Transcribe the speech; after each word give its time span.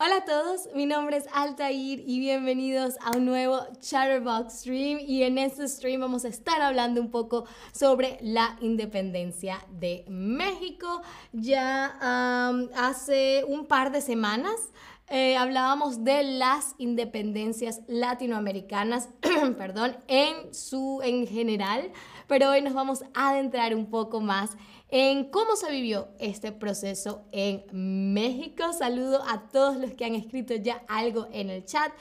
Hola 0.00 0.18
a 0.18 0.24
todos, 0.24 0.68
mi 0.76 0.86
nombre 0.86 1.16
es 1.16 1.24
Altair 1.32 2.04
y 2.06 2.20
bienvenidos 2.20 2.94
a 3.04 3.16
un 3.16 3.24
nuevo 3.24 3.58
Chatterbox 3.80 4.60
Stream 4.60 5.00
y 5.00 5.24
en 5.24 5.38
este 5.38 5.66
stream 5.66 6.00
vamos 6.00 6.24
a 6.24 6.28
estar 6.28 6.62
hablando 6.62 7.00
un 7.00 7.10
poco 7.10 7.46
sobre 7.72 8.16
la 8.20 8.56
independencia 8.60 9.58
de 9.72 10.04
México. 10.08 11.02
Ya 11.32 12.68
hace 12.76 13.42
un 13.48 13.66
par 13.66 13.90
de 13.90 14.00
semanas 14.00 14.70
eh, 15.10 15.36
hablábamos 15.36 16.04
de 16.04 16.22
las 16.22 16.74
independencias 16.76 17.80
latinoamericanas, 17.88 19.08
perdón, 19.58 19.96
en 20.06 20.54
su 20.54 21.00
en 21.02 21.26
general, 21.26 21.90
pero 22.26 22.50
hoy 22.50 22.60
nos 22.60 22.74
vamos 22.74 23.02
a 23.14 23.30
adentrar 23.30 23.74
un 23.74 23.86
poco 23.86 24.20
más 24.20 24.50
en 24.88 25.30
cómo 25.30 25.56
se 25.56 25.70
vivió 25.70 26.08
este 26.18 26.52
proceso 26.52 27.24
en 27.32 27.64
México. 28.12 28.72
Saludo 28.72 29.22
a 29.28 29.48
todos 29.48 29.76
los 29.76 29.94
que 29.94 30.04
han 30.04 30.14
escrito 30.14 30.54
ya 30.54 30.82
algo 30.88 31.28
en 31.32 31.50
el 31.50 31.64
chat. 31.64 31.92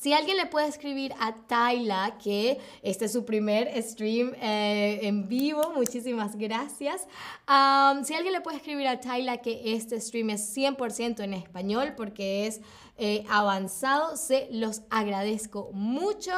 Si 0.00 0.14
alguien 0.14 0.38
le 0.38 0.46
puede 0.46 0.66
escribir 0.66 1.12
a 1.20 1.34
Tayla 1.46 2.16
que 2.22 2.58
este 2.80 3.04
es 3.04 3.12
su 3.12 3.26
primer 3.26 3.70
stream 3.82 4.32
eh, 4.40 5.00
en 5.02 5.28
vivo, 5.28 5.72
muchísimas 5.76 6.36
gracias. 6.36 7.02
si 8.04 8.14
alguien 8.14 8.32
le 8.32 8.40
puede 8.40 8.56
escribir 8.56 8.88
a 8.88 8.98
Tayla 8.98 9.38
que 9.42 9.74
este 9.74 10.00
stream 10.00 10.30
es 10.30 10.56
100% 10.56 11.22
en 11.22 11.34
español 11.34 11.92
porque 11.98 12.46
es 12.46 12.62
eh, 13.02 13.24
avanzado, 13.30 14.14
se 14.18 14.46
los 14.50 14.82
agradezco 14.90 15.70
mucho, 15.72 16.32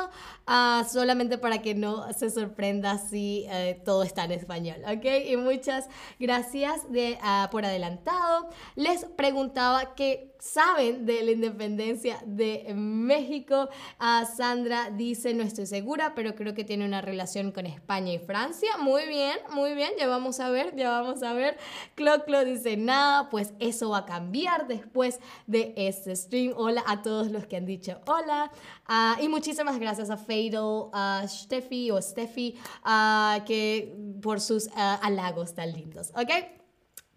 ah, 0.46 0.86
solamente 0.88 1.36
para 1.36 1.60
que 1.60 1.74
no 1.74 2.12
se 2.12 2.30
sorprenda 2.30 2.98
si 2.98 3.46
eh, 3.50 3.82
todo 3.84 4.04
está 4.04 4.24
en 4.24 4.30
español, 4.30 4.76
¿ok? 4.84 5.04
Y 5.26 5.36
muchas 5.36 5.88
gracias 6.20 6.88
de, 6.92 7.18
ah, 7.20 7.48
por 7.50 7.64
adelantado. 7.64 8.48
Les 8.76 9.04
preguntaba 9.04 9.96
que 9.96 10.32
saben 10.42 11.06
de 11.06 11.22
la 11.22 11.30
independencia 11.30 12.18
de 12.26 12.72
México. 12.74 13.68
Ah, 14.00 14.24
Sandra 14.24 14.90
dice, 14.90 15.34
no 15.34 15.44
estoy 15.44 15.66
segura, 15.66 16.14
pero 16.16 16.34
creo 16.34 16.52
que 16.52 16.64
tiene 16.64 16.84
una 16.84 17.00
relación 17.00 17.52
con 17.52 17.64
España 17.66 18.12
y 18.12 18.18
Francia. 18.18 18.76
Muy 18.76 19.06
bien, 19.06 19.38
muy 19.50 19.74
bien, 19.74 19.92
ya 19.98 20.08
vamos 20.08 20.40
a 20.40 20.50
ver, 20.50 20.74
ya 20.74 20.90
vamos 20.90 21.22
a 21.22 21.32
ver. 21.32 21.58
Clo 21.94 22.44
dice, 22.44 22.76
nada, 22.76 23.30
pues 23.30 23.52
eso 23.60 23.90
va 23.90 23.98
a 23.98 24.04
cambiar 24.04 24.66
después 24.66 25.20
de 25.46 25.74
este 25.76 26.16
stream. 26.16 26.51
Hola 26.56 26.82
a 26.86 27.02
todos 27.02 27.30
los 27.30 27.46
que 27.46 27.56
han 27.56 27.66
dicho 27.66 28.00
hola. 28.06 28.50
Ah, 28.86 29.16
y 29.20 29.28
muchísimas 29.28 29.78
gracias 29.78 30.10
a 30.10 30.16
Fatal, 30.16 30.90
a 30.92 31.24
Steffi 31.26 31.90
o 31.90 32.00
Steffi, 32.00 32.56
uh, 32.84 33.44
que 33.44 33.96
por 34.20 34.40
sus 34.40 34.68
halagos 34.76 35.54
tan 35.54 35.72
lindos, 35.72 36.10
¿ok? 36.10 36.30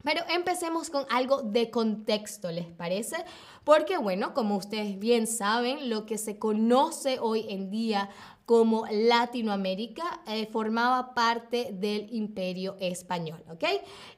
Pero 0.04 0.22
empecemos 0.30 0.92
con 0.92 1.06
algo 1.10 1.42
de 1.42 1.72
contexto, 1.72 2.52
¿les 2.52 2.68
parece? 2.68 3.18
Porque 3.64 3.98
bueno, 3.98 4.36
como 4.36 4.56
ustedes 4.56 5.00
bien 5.00 5.26
saben, 5.26 5.90
lo 5.90 6.06
que 6.06 6.20
se 6.20 6.38
conoce 6.38 7.18
hoy 7.20 7.48
en 7.50 7.72
día 7.72 8.12
como 8.46 8.86
Latinoamérica 8.92 10.22
eh, 10.28 10.46
formaba 10.46 11.16
parte 11.16 11.70
del 11.74 12.08
imperio 12.14 12.78
español, 12.80 13.44
¿ok? 13.50 13.64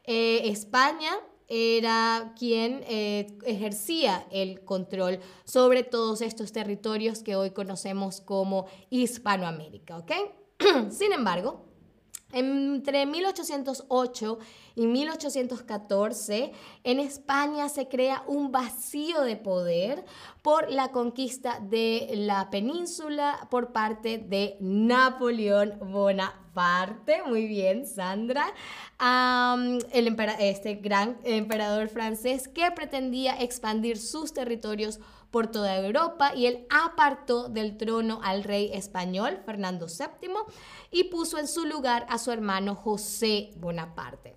Eh, 0.03 0.49
España 0.49 1.11
era 1.48 2.34
quien 2.38 2.84
eh, 2.88 3.28
ejercía 3.45 4.26
el 4.31 4.62
control 4.62 5.20
sobre 5.45 5.84
todos 5.84 6.22
estos 6.22 6.52
territorios 6.52 7.23
que 7.23 7.36
hoy 7.36 7.52
conocemos 7.52 8.22
como 8.22 8.66
Hispanoamérica, 8.90 9.98
¿ok? 9.98 10.12
Sin 10.92 11.14
embargo, 11.14 11.66
entre 12.31 13.06
1808 13.06 14.39
y 14.75 14.86
1814, 14.86 16.52
en 16.84 17.00
España 17.00 17.69
se 17.69 17.88
crea 17.88 18.23
un 18.28 18.52
vacío 18.52 19.22
de 19.22 19.38
poder 19.38 20.06
por 20.41 20.69
la 20.69 20.91
conquista 20.91 21.59
de 21.62 22.09
la 22.16 22.50
península 22.50 23.47
por 23.50 23.72
parte 23.72 24.18
de 24.18 24.57
Napoleón 24.59 25.79
Bonaparte. 25.79 27.24
Muy 27.25 27.47
bien, 27.47 27.85
Sandra. 27.88 28.46
el 29.00 30.16
este 30.40 30.75
gran 30.75 31.18
emperador 31.24 31.88
francés 31.88 32.47
que 32.47 32.69
pretendía 32.72 33.41
expandir 33.41 33.97
sus 33.97 34.34
territorios 34.34 35.00
por 35.31 35.47
toda 35.47 35.77
Europa 35.77 36.33
y 36.35 36.45
él 36.45 36.65
apartó 36.69 37.49
del 37.49 37.77
trono 37.77 38.19
al 38.23 38.43
rey 38.43 38.71
español 38.73 39.39
Fernando 39.45 39.88
VII 39.88 40.31
y 40.91 41.05
puso 41.05 41.38
en 41.38 41.47
su 41.47 41.65
lugar 41.65 42.05
a 42.09 42.17
su 42.17 42.31
hermano 42.31 42.75
José 42.75 43.51
Bonaparte. 43.57 44.35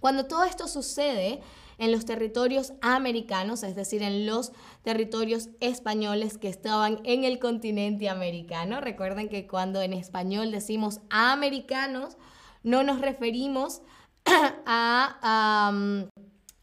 Cuando 0.00 0.26
todo 0.26 0.44
esto 0.44 0.68
sucede 0.68 1.40
en 1.78 1.92
los 1.92 2.04
territorios 2.04 2.72
americanos, 2.80 3.62
es 3.62 3.74
decir, 3.74 4.02
en 4.02 4.26
los 4.26 4.52
territorios 4.82 5.50
españoles 5.60 6.38
que 6.38 6.48
estaban 6.48 7.00
en 7.04 7.24
el 7.24 7.38
continente 7.38 8.08
americano, 8.08 8.80
recuerden 8.80 9.28
que 9.28 9.46
cuando 9.46 9.82
en 9.82 9.92
español 9.92 10.50
decimos 10.50 11.00
americanos, 11.10 12.16
no 12.62 12.82
nos 12.82 13.00
referimos 13.00 13.82
a... 14.66 15.72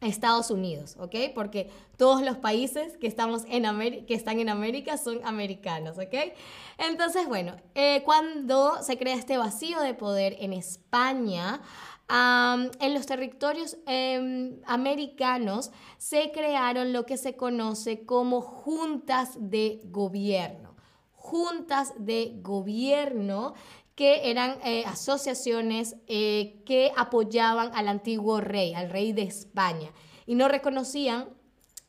Estados 0.04 0.52
Unidos, 0.52 0.96
¿ok? 1.00 1.16
Porque 1.34 1.70
todos 1.98 2.22
los 2.22 2.38
países 2.38 2.98
que, 2.98 3.08
estamos 3.08 3.44
en 3.48 3.64
que 4.06 4.14
están 4.14 4.40
en 4.40 4.50
América 4.50 4.98
son 4.98 5.20
americanos, 5.24 5.98
¿ok? 5.98 6.34
Entonces, 6.78 7.28
bueno, 7.28 7.56
eh, 7.76 8.02
cuando 8.04 8.82
se 8.82 8.98
crea 8.98 9.16
este 9.16 9.38
vacío 9.38 9.80
de 9.82 9.94
poder 9.94 10.36
en 10.40 10.54
España, 10.54 11.62
en 12.10 12.94
los 12.94 13.06
territorios 13.06 13.78
em, 13.88 14.60
americanos 14.66 15.72
se 15.98 16.32
crearon 16.32 16.94
lo 16.94 17.06
que 17.06 17.18
se 17.18 17.36
conoce 17.36 18.06
como 18.06 18.42
juntas 18.42 19.32
de 19.40 19.82
gobierno. 19.86 20.76
Juntas 21.16 21.94
de 21.98 22.34
gobierno 22.42 23.54
que 23.96 24.32
eran 24.32 24.58
eh, 24.64 24.84
asociaciones 24.86 25.96
eh, 26.08 26.62
que 26.66 26.92
apoyaban 26.98 27.72
al 27.74 27.88
antiguo 27.88 28.42
rey, 28.42 28.74
al 28.74 28.90
rey 28.90 29.14
de 29.14 29.24
España, 29.24 29.92
y 30.26 30.36
no 30.36 30.48
reconocían 30.48 31.30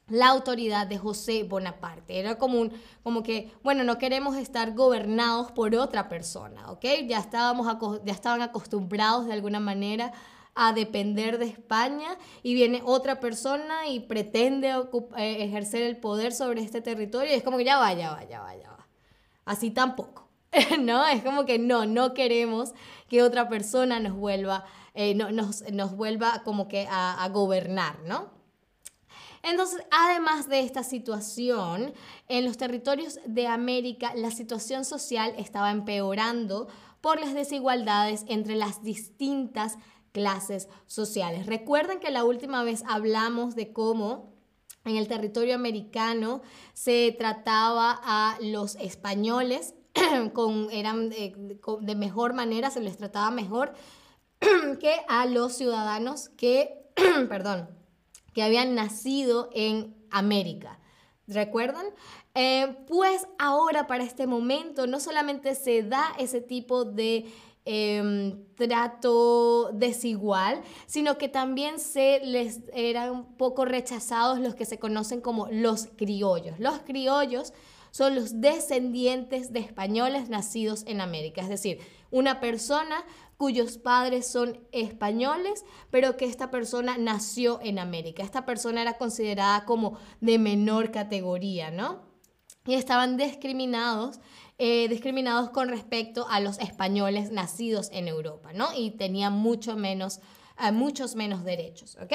la 0.09 0.29
autoridad 0.29 0.87
de 0.87 0.99
José 0.99 1.45
Bonaparte. 1.45 2.19
Era 2.19 2.37
como, 2.37 2.69
como 3.03 3.23
que, 3.23 3.53
bueno, 3.63 3.85
no 3.85 3.97
queremos 3.97 4.37
estar 4.37 4.75
gobernados 4.75 5.51
por 5.53 5.75
otra 5.75 6.09
persona, 6.09 6.71
¿ok? 6.71 6.85
Ya, 7.07 7.19
estábamos, 7.19 7.67
ya 8.05 8.13
estaban 8.13 8.43
acostumbrados 8.43 9.27
de 9.27 9.33
alguna 9.33 9.61
manera 9.61 10.13
a 10.55 10.73
depender 10.73 11.39
de 11.39 11.47
España 11.47 12.17
y 12.43 12.55
viene 12.55 12.83
otra 12.85 13.19
persona 13.19 13.89
y 13.89 14.01
pretende 14.01 14.69
eh, 15.17 15.45
ejercer 15.45 15.83
el 15.83 15.97
poder 15.97 16.33
sobre 16.33 16.63
este 16.63 16.81
territorio 16.81 17.33
y 17.33 17.35
es 17.35 17.43
como 17.43 17.57
que 17.57 17.65
ya 17.65 17.79
va, 17.79 17.93
ya 17.93 18.13
va, 18.13 18.25
ya 18.25 18.41
va, 18.41 18.55
ya 18.55 18.71
va. 18.71 18.87
Así 19.45 19.71
tampoco. 19.71 20.24
¿no? 20.81 21.07
Es 21.07 21.23
como 21.23 21.45
que 21.45 21.59
no, 21.59 21.87
no 21.87 22.15
queremos 22.15 22.73
que 23.09 23.23
otra 23.23 23.49
persona 23.49 24.01
nos 24.01 24.15
vuelva, 24.15 24.65
eh, 24.95 25.15
nos, 25.15 25.97
vuelva 25.97 26.43
como 26.45 26.69
que 26.69 26.87
a, 26.91 27.23
a 27.23 27.29
gobernar, 27.29 28.01
¿no? 28.05 28.33
Entonces, 29.43 29.83
además 29.91 30.49
de 30.49 30.61
esta 30.61 30.83
situación, 30.83 31.93
en 32.29 32.47
los 32.47 32.57
territorios 32.57 33.19
de 33.27 33.47
América 33.47 34.13
la 34.15 34.31
situación 34.31 34.87
social 34.87 35.35
estaba 35.37 35.71
empeorando 35.71 36.69
por 37.03 37.21
las 37.21 37.35
desigualdades 37.35 38.25
entre 38.29 38.57
las 38.57 38.83
distintas 38.83 39.77
clases 40.13 40.69
sociales. 40.87 41.45
Recuerden 41.45 42.01
que 42.01 42.11
la 42.11 42.25
última 42.25 42.63
vez 42.63 42.85
hablamos 42.89 43.55
de 43.55 43.73
cómo 43.75 44.33
en 44.87 44.97
el 44.97 45.09
territorio 45.09 45.55
americano 45.55 46.41
se 46.73 47.15
trataba 47.19 48.01
a 48.03 48.39
los 48.41 48.77
españoles 48.77 49.75
con, 50.33 50.71
eran 50.71 51.11
de, 51.11 51.95
mejor 51.97 52.35
manera, 52.35 52.71
se 52.71 52.81
les 52.81 52.97
trataba 52.97 53.31
mejor 53.31 53.75
que 54.81 54.97
a 55.09 55.27
los 55.27 55.55
ciudadanos 55.55 56.29
que, 56.31 56.91
perdón, 57.29 57.69
que 58.33 58.43
habían 58.43 58.75
nacido 58.75 59.51
en 59.53 59.95
América. 60.11 60.81
¿Recuerdan? 61.27 61.87
Eh, 62.35 62.77
pues 62.87 63.27
ahora 63.39 63.87
para 63.87 64.05
este 64.05 64.27
momento 64.27 64.87
no 64.87 65.01
solamente 65.01 65.55
se 65.55 65.83
da 65.83 66.13
ese 66.19 66.41
tipo 66.41 66.85
de 66.85 67.33
em, 67.65 68.45
trato 68.57 69.71
desigual, 69.73 70.61
sino 70.87 71.17
que 71.17 71.29
también 71.29 71.79
se 71.79 72.21
les 72.25 72.61
eran 72.75 73.11
un 73.11 73.37
poco 73.37 73.65
rechazados 73.65 74.39
los 74.41 74.55
que 74.55 74.67
se 74.67 74.79
conocen 74.79 75.23
como 75.23 75.49
los 75.51 75.89
criollos. 75.97 76.59
Los 76.59 76.81
criollos 76.81 77.55
son 77.95 78.17
los 78.17 78.41
descendientes 78.41 79.53
de 79.53 79.61
españoles 79.61 80.29
nacidos 80.29 80.83
en 80.89 81.01
América, 81.01 81.43
es 81.43 81.49
decir, 81.49 81.79
una 82.11 82.41
persona 82.41 83.05
cuyos 83.37 83.79
padres 83.79 84.27
son 84.27 84.59
españoles, 84.73 85.65
pero 85.93 86.17
que 86.17 86.25
esta 86.25 86.51
persona 86.51 86.99
nació 86.99 87.61
en 87.63 87.79
América. 87.79 88.25
Esta 88.25 88.45
persona 88.45 88.83
era 88.83 88.95
considerada 88.99 89.65
como 89.65 89.97
de 90.21 90.41
menor 90.41 90.91
categoría, 90.91 91.71
¿no? 91.71 92.03
Y 92.67 92.75
estaban 92.75 93.17
discriminados, 93.17 94.19
eh, 94.59 94.89
discriminados 94.89 95.51
con 95.51 95.69
respecto 95.69 96.27
a 96.29 96.41
los 96.41 96.59
españoles 96.59 97.31
nacidos 97.31 97.91
en 97.93 98.09
Europa, 98.09 98.53
¿no? 98.53 98.71
Y 98.77 98.91
tenían 98.91 99.35
mucho 99.35 99.77
menos, 99.77 100.19
eh, 100.59 100.73
muchos 100.73 101.15
menos 101.15 101.45
derechos, 101.45 101.97
¿ok? 102.03 102.13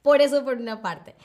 Por 0.00 0.22
eso 0.22 0.42
por 0.42 0.56
una 0.56 0.80
parte. 0.80 1.16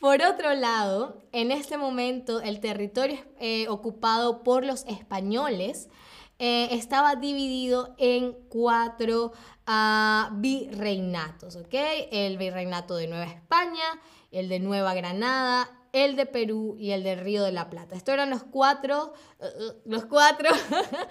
Por 0.00 0.22
otro 0.22 0.54
lado, 0.54 1.22
en 1.30 1.52
este 1.52 1.76
momento 1.76 2.40
el 2.40 2.60
territorio 2.60 3.18
eh, 3.38 3.68
ocupado 3.68 4.42
por 4.42 4.64
los 4.64 4.86
españoles 4.86 5.90
eh, 6.38 6.68
estaba 6.70 7.16
dividido 7.16 7.94
en 7.98 8.32
cuatro 8.48 9.32
uh, 9.68 10.34
virreinatos, 10.36 11.56
¿ok? 11.56 11.74
El 12.10 12.38
virreinato 12.38 12.96
de 12.96 13.08
Nueva 13.08 13.26
España, 13.26 13.84
el 14.30 14.48
de 14.48 14.58
Nueva 14.58 14.94
Granada, 14.94 15.68
el 15.92 16.16
de 16.16 16.24
Perú 16.24 16.76
y 16.78 16.92
el 16.92 17.02
del 17.02 17.20
Río 17.20 17.44
de 17.44 17.52
la 17.52 17.68
Plata. 17.68 17.94
Estos 17.94 18.14
eran 18.14 18.30
los 18.30 18.42
cuatro, 18.42 19.12
uh, 19.38 19.72
los 19.84 20.06
cuatro 20.06 20.48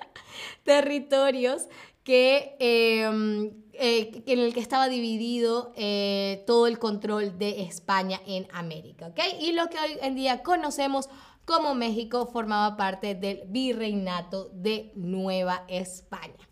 territorios 0.63 1.67
que, 2.09 2.55
em, 2.57 3.51
eh, 3.73 4.23
en 4.25 4.39
el 4.39 4.51
que 4.51 4.59
estaba 4.59 4.89
dividido 4.89 5.73
eh, 5.75 6.43
todo 6.47 6.65
el 6.65 6.79
control 6.79 7.37
de 7.37 7.61
España 7.61 8.19
en 8.25 8.47
América, 8.51 9.09
¿ok? 9.09 9.19
Y 9.39 9.51
lo 9.51 9.69
que 9.69 9.77
hoy 9.77 9.95
en 10.01 10.15
día 10.15 10.41
conocemos 10.41 11.07
como 11.45 11.75
México 11.75 12.25
formaba 12.25 12.75
parte 12.77 13.13
del 13.13 13.43
virreinato 13.45 14.49
de 14.53 14.91
Nueva 14.95 15.65
España. 15.67 16.49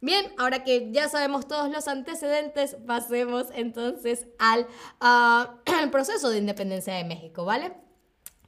Bien, 0.00 0.32
ahora 0.38 0.62
que 0.62 0.92
ya 0.92 1.08
sabemos 1.08 1.48
todos 1.48 1.72
los 1.72 1.88
antecedentes, 1.88 2.76
pasemos 2.86 3.48
entonces 3.52 4.28
al, 4.38 4.68
ah, 5.00 5.56
al 5.76 5.90
proceso 5.90 6.30
de 6.30 6.38
independencia 6.38 6.94
de 6.94 7.02
México, 7.02 7.44
¿vale? 7.44 7.83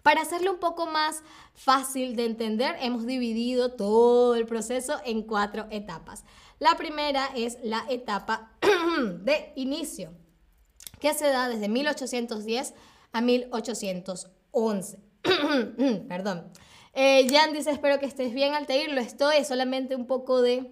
Para 0.07 0.21
hacerlo 0.21 0.53
un 0.53 0.61
poco 0.61 0.87
más 0.87 1.25
fácil 1.53 2.15
de 2.15 2.27
entender, 2.27 2.77
hemos 2.81 3.07
dividido 3.07 3.73
todo 3.73 4.37
el 4.37 4.47
proceso 4.47 5.01
en 5.05 5.23
cuatro 5.23 5.67
etapas. 5.73 6.23
La 6.61 6.77
primera 6.77 7.29
es 7.35 7.59
la 7.65 7.85
etapa 7.89 8.53
de 9.25 9.53
inicio, 9.57 10.13
que 11.01 11.13
se 11.13 11.27
da 11.27 11.49
desde 11.49 11.69
1810 11.69 12.75
a 13.11 13.21
1811. 13.21 14.99
Perdón. 16.09 16.53
Eh, 16.95 17.27
Jan 17.29 17.53
dice, 17.53 17.73
espero 17.73 17.99
que 17.99 18.07
estés 18.07 18.33
bien, 18.33 18.55
Altair. 18.55 18.93
Lo 18.93 19.01
estoy, 19.01 19.39
es 19.39 19.49
solamente 19.49 19.97
un 19.97 20.07
poco 20.07 20.41
de... 20.41 20.71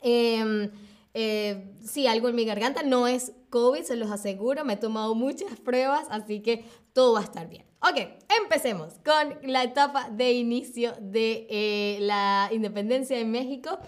Em, 0.00 0.70
eh, 1.14 1.72
sí, 1.84 2.06
algo 2.06 2.28
en 2.28 2.34
mi 2.34 2.44
garganta. 2.44 2.82
No 2.82 3.06
es 3.06 3.32
COVID, 3.50 3.82
se 3.82 3.96
los 3.96 4.10
aseguro. 4.10 4.64
Me 4.64 4.74
he 4.74 4.76
tomado 4.76 5.14
muchas 5.14 5.58
pruebas, 5.60 6.06
así 6.10 6.40
que 6.40 6.64
todo 6.92 7.14
va 7.14 7.20
a 7.20 7.24
estar 7.24 7.48
bien. 7.48 7.64
Ok, 7.80 7.98
empecemos 8.42 8.94
con 9.04 9.38
la 9.42 9.62
etapa 9.62 10.10
de 10.10 10.32
inicio 10.32 10.94
de 11.00 11.46
eh, 11.50 11.98
la 12.00 12.48
independencia 12.52 13.16
de 13.16 13.24
México, 13.24 13.78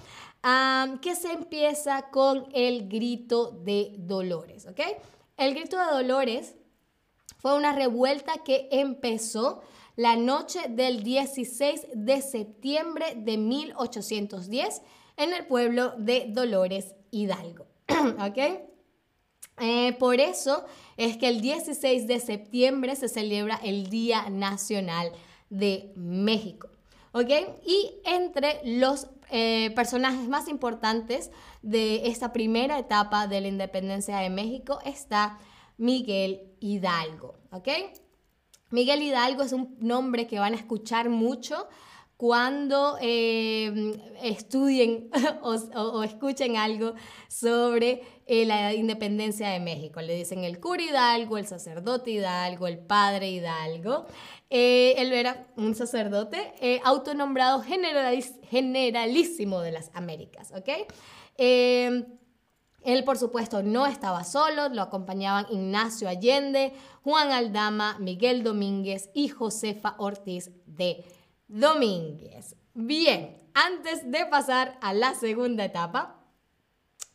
que 1.02 1.16
se 1.16 1.32
empieza 1.32 2.10
con 2.10 2.46
el 2.52 2.88
grito 2.88 3.50
de 3.50 3.96
Dolores, 3.98 4.66
¿ok? 4.66 4.80
El 5.36 5.54
grito 5.54 5.76
de 5.76 5.86
Dolores 5.86 6.54
fue 7.38 7.56
una 7.56 7.72
revuelta 7.72 8.34
que 8.44 8.68
empezó 8.70 9.62
la 9.96 10.14
noche 10.14 10.60
del 10.68 11.02
16 11.02 11.86
de 11.94 12.22
septiembre 12.22 13.14
de 13.16 13.38
1810 13.38 14.82
en 15.16 15.32
el 15.32 15.46
pueblo 15.46 15.94
de 15.96 16.26
Dolores 16.28 16.94
Hidalgo, 17.16 17.66
¿ok? 18.20 18.38
Eh, 19.58 19.96
por 19.98 20.20
eso 20.20 20.64
es 20.96 21.16
que 21.16 21.28
el 21.28 21.40
16 21.40 22.06
de 22.06 22.20
septiembre 22.20 22.94
se 22.94 23.08
celebra 23.08 23.58
el 23.62 23.88
Día 23.88 24.28
Nacional 24.28 25.12
de 25.48 25.92
México. 25.96 26.68
¿Ok? 27.12 27.30
Y 27.64 27.94
entre 28.04 28.60
los 28.64 29.08
eh, 29.30 29.72
personajes 29.74 30.28
más 30.28 30.48
importantes 30.48 31.30
de 31.62 32.08
esta 32.08 32.34
primera 32.34 32.78
etapa 32.78 33.26
de 33.26 33.40
la 33.40 33.48
independencia 33.48 34.18
de 34.18 34.28
México 34.28 34.80
está 34.84 35.38
Miguel 35.78 36.52
Hidalgo. 36.60 37.36
¿Ok? 37.50 37.68
Miguel 38.70 39.02
Hidalgo 39.02 39.42
es 39.42 39.52
un 39.52 39.76
nombre 39.80 40.26
que 40.26 40.38
van 40.38 40.52
a 40.52 40.56
escuchar 40.56 41.08
mucho 41.08 41.66
cuando 42.16 42.96
eh, 43.00 43.92
estudien 44.22 45.10
o, 45.42 46.02
escuchen 46.02 46.56
algo 46.56 46.94
sobre 47.28 48.02
eh, 48.26 48.46
la 48.46 48.72
independencia 48.72 49.50
de 49.50 49.60
México. 49.60 50.00
Le 50.00 50.14
dicen 50.14 50.44
el 50.44 50.58
cura 50.58 50.82
Hidalgo, 50.82 51.36
el 51.36 51.46
sacerdote 51.46 52.12
Hidalgo, 52.12 52.66
el 52.66 52.78
padre 52.78 53.30
Hidalgo. 53.30 54.06
Eh, 54.48 54.94
él 54.96 55.12
era 55.12 55.46
un 55.56 55.74
sacerdote 55.74 56.80
autonombrado 56.84 57.62
generalísimo 57.62 59.60
de 59.60 59.72
las 59.72 59.90
Américas, 59.92 60.52
¿ok? 60.56 60.68
Él, 62.86 63.02
por 63.02 63.18
supuesto, 63.18 63.64
no 63.64 63.84
estaba 63.84 64.22
solo, 64.22 64.68
lo 64.68 64.80
acompañaban 64.80 65.46
Ignacio 65.50 66.08
Allende, 66.08 66.72
Juan 67.02 67.32
Aldama, 67.32 67.98
Miguel 67.98 68.44
Domínguez 68.44 69.10
y 69.12 69.26
Josefa 69.26 69.96
Ortiz 69.98 70.52
de 70.66 71.04
Domínguez. 71.48 72.56
Bien, 72.74 73.36
antes 73.54 74.10
de 74.10 74.26
pasar 74.26 74.76
a 74.80 74.92
la 74.92 75.14
segunda 75.14 75.64
etapa, 75.64 76.20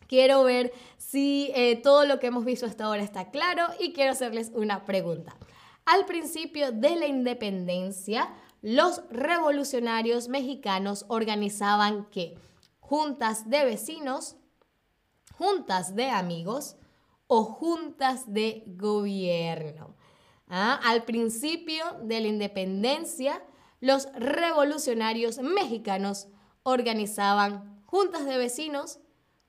quiero 0.07 0.43
ver 0.43 0.73
si 0.97 1.51
eh, 1.53 1.75
todo 1.75 2.05
lo 2.05 2.19
que 2.19 2.27
hemos 2.27 2.45
visto 2.45 2.65
hasta 2.65 2.85
ahora 2.85 3.03
está 3.03 3.29
claro 3.29 3.67
y 3.79 3.93
quiero 3.93 4.11
hacerles 4.11 4.51
una 4.53 4.85
pregunta. 4.85 5.35
Al 5.85 6.05
principio 6.05 6.71
de 6.71 6.95
la 6.95 7.07
independencia, 7.07 8.33
los 8.61 9.01
revolucionarios 9.09 10.29
mexicanos 10.29 11.05
organizaban 11.07 12.07
qué? 12.11 12.37
Juntas 12.79 13.49
de 13.49 13.65
vecinos, 13.65 14.35
juntas 15.37 15.95
de 15.95 16.09
amigos 16.09 16.75
o 17.27 17.43
juntas 17.43 18.31
de 18.33 18.63
gobierno. 18.67 19.95
¿Ah? 20.47 20.79
Al 20.83 21.03
principio 21.03 21.85
de 22.03 22.19
la 22.19 22.27
independencia, 22.27 23.41
los 23.81 24.07
revolucionarios 24.13 25.39
mexicanos 25.39 26.27
organizaban 26.63 27.83
juntas 27.85 28.25
de 28.25 28.37
vecinos, 28.37 28.99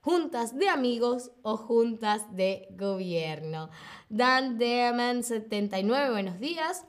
juntas 0.01 0.59
de 0.59 0.69
amigos 0.69 1.31
o 1.43 1.57
juntas 1.57 2.35
de 2.35 2.67
gobierno. 2.73 3.71
Dan 4.09 4.59
Deman 4.59 5.23
79, 5.23 6.11
buenos 6.11 6.41
días. 6.41 6.85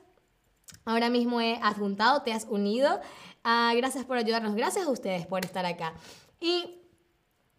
Ahora 0.84 1.10
mismo 1.10 1.40
he 1.40 1.58
adjuntado, 1.62 2.22
te 2.22 2.32
has 2.32 2.46
unido. 2.48 3.00
Ah, 3.44 3.72
gracias 3.76 4.04
por 4.04 4.16
ayudarnos, 4.16 4.54
gracias 4.54 4.86
a 4.86 4.90
ustedes 4.90 5.26
por 5.26 5.44
estar 5.44 5.66
acá. 5.66 5.94
Y 6.40 6.80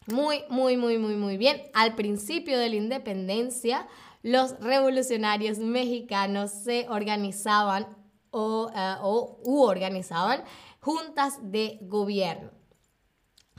muy, 0.07 0.43
muy, 0.49 0.77
muy, 0.77 0.97
muy, 0.97 1.15
muy 1.15 1.37
bien. 1.37 1.61
Al 1.73 1.95
principio 1.95 2.57
de 2.57 2.69
la 2.69 2.75
independencia, 2.75 3.87
los 4.23 4.59
revolucionarios 4.59 5.59
mexicanos 5.59 6.51
se 6.51 6.87
organizaban 6.89 8.04
eh, 8.35 8.95
o, 9.01 9.39
u 9.43 9.61
organizaban 9.63 10.43
juntas 10.79 11.39
de 11.41 11.79
gobierno. 11.81 12.51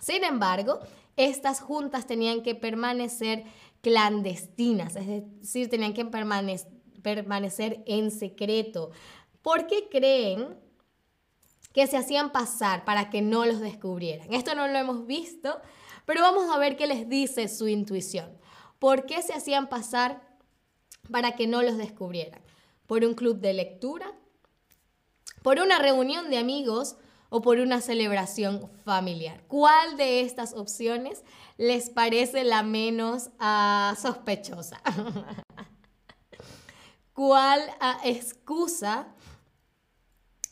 Sin 0.01 0.23
embargo, 0.25 0.81
estas 1.17 1.61
juntas 1.61 2.07
tenían 2.07 2.43
que 2.43 2.55
permanecer 2.55 3.45
clandestinas, 3.81 4.97
es 4.97 5.07
decir, 5.07 5.71
tenían 5.71 5.95
que 5.95 6.05
permanecer 6.05 7.83
en 7.87 8.11
secreto. 8.11 8.91
¿Por 9.43 9.67
qué 9.67 9.89
creen 9.89 10.59
que 11.73 11.87
se 11.87 11.97
hacían 11.97 12.33
pasar 12.33 12.85
para 12.85 13.11
que 13.11 13.23
no 13.23 13.47
los 13.47 13.61
descubrieran? 13.61 14.33
Esto 14.35 14.55
no 14.55 14.69
lo 14.69 14.77
hemos 14.77 15.07
visto, 15.07 15.61
pero 16.05 16.21
vamos 16.21 16.51
a 16.51 16.59
ver 16.59 16.77
qué 16.77 16.87
les 16.87 17.09
dice 17.09 17.49
su 17.49 17.69
intuición. 17.69 18.37
¿Por 18.79 19.07
qué 19.07 19.23
se 19.23 19.33
hacían 19.33 19.69
pasar 19.69 20.21
para 21.11 21.37
que 21.37 21.47
no 21.47 21.63
los 21.63 21.79
descubrieran? 21.79 22.43
¿Por 22.87 23.05
un 23.05 23.15
club 23.15 23.39
de 23.39 23.55
lectura? 23.55 24.13
Por 25.47 25.61
una 25.61 25.79
reunión 25.79 26.29
de 26.29 26.39
amigos 26.39 26.97
o 27.29 27.41
por 27.41 27.61
una 27.61 27.81
celebración 27.81 28.69
familiar. 28.85 29.45
¿Cuál 29.47 29.97
de 29.97 30.23
estas 30.23 30.55
opciones 30.55 31.23
les 31.57 31.89
parece 31.89 32.43
la 32.43 32.65
menos 32.65 33.31
uh, 33.39 33.95
sospechosa? 33.95 34.83
¿Cuál 37.13 37.61
uh, 37.61 38.09
excusa 38.09 39.07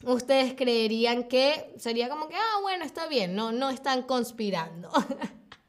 ustedes 0.04 0.54
creerían 0.54 1.24
que 1.24 1.74
sería 1.76 2.08
como 2.08 2.28
que, 2.28 2.36
ah, 2.36 2.60
bueno, 2.62 2.84
está 2.84 3.08
bien, 3.08 3.34
no, 3.34 3.50
no 3.50 3.70
están 3.70 4.02
conspirando? 4.02 4.90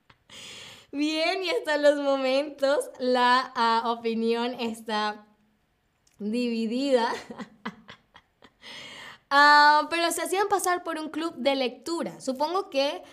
bien, 0.92 1.44
y 1.44 1.50
hasta 1.50 1.78
los 1.78 2.00
momentos 2.00 2.92
la 3.00 3.82
uh, 3.84 3.90
opinión 3.90 4.54
está 4.60 5.26
dividida. 6.20 7.12
Ah, 9.30 9.88
pero 9.90 10.12
se 10.12 10.22
hacían 10.22 10.48
pasar 10.48 10.84
por 10.84 10.98
un 10.98 11.10
club 11.10 11.34
de 11.36 11.56
lectura. 11.56 12.20
Supongo 12.22 12.70
que 12.70 13.04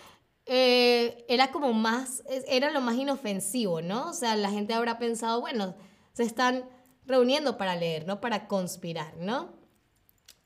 eh, 0.45 1.25
era 1.27 1.51
como 1.51 1.73
más, 1.73 2.23
era 2.47 2.71
lo 2.71 2.81
más 2.81 2.95
inofensivo, 2.95 3.81
¿no? 3.81 4.09
O 4.09 4.13
sea, 4.13 4.35
la 4.35 4.49
gente 4.49 4.73
habrá 4.73 4.97
pensado, 4.99 5.41
bueno, 5.41 5.75
se 6.13 6.23
están 6.23 6.65
reuniendo 7.05 7.57
para 7.57 7.75
leer, 7.75 8.05
no 8.07 8.21
para 8.21 8.47
conspirar, 8.47 9.15
¿no? 9.17 9.53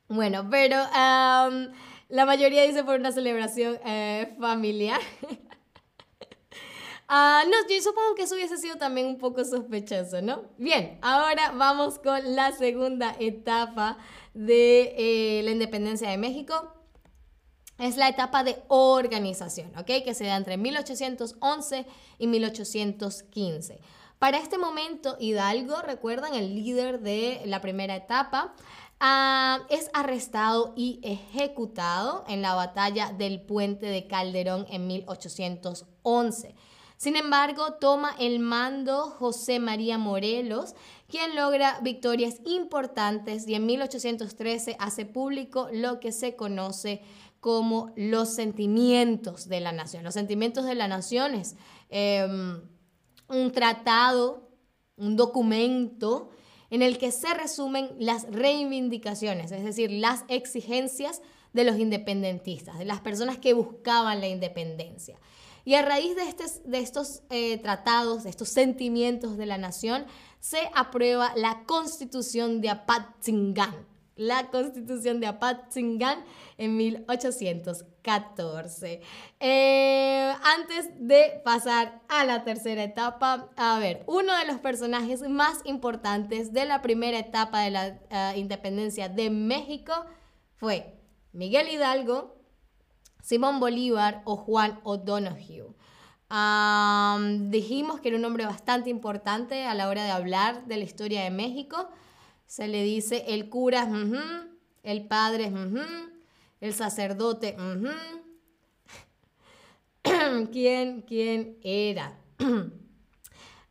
Bueno, 0.07 0.47
pero 0.49 0.77
la 2.09 2.25
mayoría 2.25 2.63
dice 2.63 2.83
por 2.83 2.99
una 2.99 3.11
celebración 3.11 3.79
eh, 3.85 4.35
familiar. 4.39 5.01
Ah, 7.09 7.43
no, 7.45 7.69
yo 7.69 7.81
supongo 7.81 8.15
que 8.15 8.23
eso 8.23 8.35
hubiese 8.35 8.57
sido 8.57 8.75
también 8.75 9.07
un 9.07 9.17
poco 9.17 9.45
sospechoso, 9.45 10.21
¿no? 10.21 10.43
Bien, 10.57 10.99
ahora 11.01 11.51
vamos 11.51 11.99
con 11.99 12.35
la 12.35 12.51
segunda 12.51 13.15
etapa 13.17 13.97
de 14.33 14.93
eh, 14.97 15.41
la 15.43 15.51
independencia 15.51 16.09
de 16.09 16.17
México. 16.17 16.73
Es 17.79 17.95
la 17.95 18.09
etapa 18.09 18.43
de 18.43 18.61
organización, 18.67 19.71
¿ok? 19.77 20.03
Que 20.03 20.13
se 20.13 20.25
da 20.25 20.35
entre 20.35 20.57
1811 20.57 21.85
y 22.17 22.27
1815. 22.27 23.79
Para 24.19 24.39
este 24.39 24.57
momento, 24.57 25.15
Hidalgo, 25.19 25.81
recuerdan, 25.81 26.33
el 26.33 26.55
líder 26.55 26.99
de 26.99 27.41
la 27.45 27.61
primera 27.61 27.95
etapa, 27.95 28.53
ah, 28.99 29.59
es 29.69 29.89
arrestado 29.93 30.73
y 30.75 30.99
ejecutado 31.03 32.25
en 32.27 32.41
la 32.41 32.53
batalla 32.53 33.13
del 33.13 33.39
puente 33.39 33.85
de 33.85 34.07
Calderón 34.07 34.65
en 34.69 34.87
1811. 34.87 36.55
Sin 36.97 37.15
embargo, 37.15 37.73
toma 37.73 38.15
el 38.19 38.39
mando 38.39 39.11
José 39.11 39.59
María 39.59 39.99
Morelos, 39.99 40.73
quien 41.07 41.35
logra 41.35 41.79
victorias 41.81 42.41
importantes 42.45 43.47
y 43.47 43.53
en 43.53 43.67
1813 43.67 44.75
hace 44.79 45.05
público 45.05 45.69
lo 45.71 45.99
que 45.99 46.11
se 46.11 46.35
conoce 46.35 47.01
como 47.39 47.93
los 47.95 48.33
sentimientos 48.33 49.47
de 49.47 49.59
la 49.59 49.71
nación. 49.71 50.03
Los 50.03 50.15
sentimientos 50.15 50.65
de 50.65 50.73
la 50.73 50.87
nación 50.87 51.35
es 51.35 51.55
em, 51.89 52.61
un 53.29 53.51
tratado, 53.51 54.49
un 54.97 55.15
documento 55.15 56.31
en 56.71 56.81
el 56.81 56.97
que 56.97 57.11
se 57.11 57.31
resumen 57.35 57.91
las 57.99 58.23
reivindicaciones, 58.31 59.51
es 59.51 59.63
decir, 59.63 59.91
las 59.91 60.25
exigencias 60.29 61.21
de 61.53 61.63
los 61.63 61.77
independentistas, 61.77 62.79
de 62.79 62.85
las 62.85 63.01
personas 63.01 63.37
que 63.37 63.53
buscaban 63.53 64.19
la 64.19 64.27
independencia. 64.27 65.17
Y 65.67 65.75
a 65.75 65.81
raíz 65.81 66.15
de, 66.15 66.23
estos 66.79 67.23
eh, 67.29 67.57
tratados, 67.57 68.23
de 68.23 68.29
estos 68.29 68.47
sentimientos 68.47 69.35
de 69.35 69.45
la 69.45 69.57
nación, 69.57 70.05
se 70.39 70.59
aprueba 70.73 71.33
la 71.35 71.65
constitución 71.65 72.61
de 72.61 72.69
Apatzingán. 72.69 73.85
La 74.15 74.49
constitución 74.49 75.19
de 75.19 75.27
Apatzingán 75.27 76.23
en 76.57 76.77
1814. 76.77 79.01
Eh, 79.41 80.33
antes 80.41 80.89
de 80.99 81.41
pasar 81.43 82.01
a 82.07 82.23
la 82.23 82.45
tercera 82.45 82.81
etapa, 82.81 83.49
a 83.57 83.77
ver, 83.77 84.05
uno 84.07 84.37
de 84.37 84.45
los 84.45 84.61
personajes 84.61 85.19
más 85.27 85.57
importantes 85.65 86.53
de 86.53 86.63
la 86.63 86.81
primera 86.81 87.19
etapa 87.19 87.59
de 87.59 87.71
la 87.71 87.87
eh, 87.87 88.37
independencia 88.37 89.09
de 89.09 89.29
México 89.29 90.05
fue 90.55 90.93
Miguel 91.33 91.67
Hidalgo, 91.67 92.36
Simón 93.27 93.59
Bolívar 93.59 94.21
o 94.23 94.37
Juan 94.37 94.79
O'Donoghue. 94.85 95.75
dijimos 97.51 97.99
que 97.99 98.07
era 98.07 98.17
un 98.17 98.23
hombre 98.23 98.45
bastante 98.45 98.89
importante 98.89 99.65
a 99.65 99.73
la 99.73 99.89
hora 99.89 100.05
de 100.05 100.11
hablar 100.11 100.65
de 100.65 100.77
la 100.77 100.85
historia 100.85 101.23
de 101.23 101.29
México. 101.29 101.89
Se 102.45 102.69
le 102.69 102.83
dice 102.83 103.25
el 103.27 103.49
cura, 103.49 103.85
el 104.81 105.07
padre, 105.07 105.51
el 106.61 106.73
sacerdote. 106.73 107.57
¿Quién, 110.53 111.01
¿Quién 111.01 111.57
era? 111.63 112.17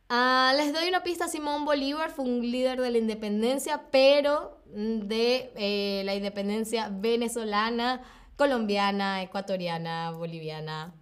Ah, 0.09 0.53
les 0.55 0.71
doy 0.71 0.87
una 0.87 1.03
pista, 1.03 1.27
Simón 1.27 1.65
Bolívar 1.65 2.11
fue 2.11 2.23
un 2.23 2.39
líder 2.39 2.79
de 2.79 2.91
la 2.91 2.97
independencia, 2.97 3.89
pero 3.91 4.61
de 4.73 5.51
eh, 5.57 6.01
la 6.05 6.15
independencia 6.15 6.87
venezolana 6.89 8.01
colombiana, 8.37 9.21
ecuatoriana, 9.23 10.11
boliviana. 10.11 10.93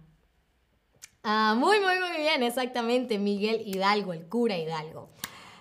Ah, 1.22 1.54
muy, 1.56 1.78
muy, 1.80 1.98
muy 2.00 2.16
bien, 2.18 2.42
exactamente, 2.42 3.18
Miguel 3.18 3.62
Hidalgo, 3.64 4.12
el 4.12 4.26
cura 4.26 4.56
Hidalgo. 4.56 5.10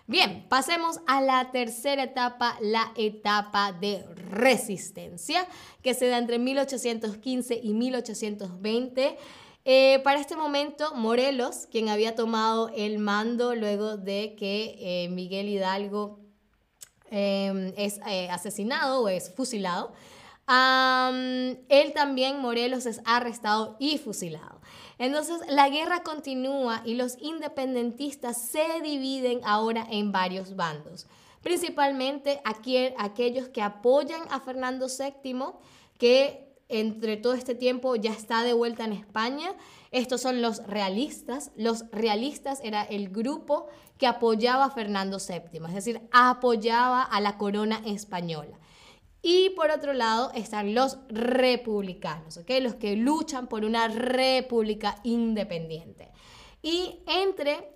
Bien, 0.07 0.45
pasemos 0.47 0.99
a 1.07 1.19
la 1.21 1.51
tercera 1.51 2.03
etapa, 2.03 2.57
la 2.61 2.91
etapa 2.95 3.71
de 3.71 4.05
resistencia, 4.29 5.47
que 5.81 5.95
se 5.95 6.07
da 6.07 6.19
entre 6.19 6.37
1815 6.37 7.59
y 7.61 7.73
1820. 7.73 9.17
Eh, 9.65 9.99
para 10.03 10.19
este 10.19 10.35
momento, 10.35 10.93
Morelos, 10.93 11.67
quien 11.71 11.89
había 11.89 12.13
tomado 12.13 12.69
el 12.75 12.99
mando 12.99 13.55
luego 13.55 13.97
de 13.97 14.35
que 14.37 14.75
eh, 14.79 15.09
Miguel 15.09 15.49
Hidalgo 15.49 16.19
eh, 17.09 17.73
es 17.75 17.99
asesinado 18.29 19.01
o 19.01 19.09
es 19.09 19.33
fusilado, 19.33 19.93
él 20.47 21.93
también, 21.93 22.39
Morelos, 22.39 22.85
es 22.85 23.01
arrestado 23.05 23.75
y 23.79 23.97
fusilado. 23.97 24.61
Entonces, 24.97 25.41
la 25.49 25.69
guerra 25.69 26.03
continúa 26.03 26.81
y 26.85 26.95
los 26.95 27.17
independentistas 27.21 28.41
se 28.41 28.81
dividen 28.81 29.41
ahora 29.43 29.85
en 29.89 30.11
varios 30.11 30.55
bandos. 30.55 31.07
Principalmente 31.41 32.41
aquellos 32.43 33.49
que 33.49 33.61
apoyan 33.61 34.21
a 34.29 34.39
Fernando 34.39 34.87
VII, 34.87 35.53
que 35.97 36.45
entre 36.69 37.17
todo 37.17 37.33
este 37.33 37.53
tiempo 37.53 37.95
ya 37.95 38.11
está 38.11 38.41
de 38.43 38.53
vuelta 38.53 38.85
en 38.85 38.93
España. 38.93 39.53
Estos 39.91 40.21
son 40.21 40.41
los 40.41 40.65
realistas. 40.65 41.51
Los 41.55 41.85
realistas 41.91 42.59
era 42.63 42.83
el 42.83 43.09
grupo 43.09 43.67
que 43.97 44.07
apoyaba 44.07 44.65
a 44.65 44.71
Fernando 44.71 45.17
VII, 45.19 45.67
es 45.67 45.73
decir, 45.75 46.01
apoyaba 46.11 47.03
a 47.03 47.21
la 47.21 47.37
corona 47.37 47.81
española. 47.85 48.57
Y 49.27 49.49
por 49.55 49.71
otro 49.71 49.93
lado 49.93 50.31
están 50.35 50.75
los 50.75 50.99
republicanos, 51.09 52.37
¿ok? 52.37 52.47
Los 52.61 52.75
que 52.75 52.95
luchan 52.95 53.47
por 53.47 53.65
una 53.65 53.87
república 53.87 54.97
independiente. 55.01 56.11
Y 56.61 56.99
entre 57.07 57.75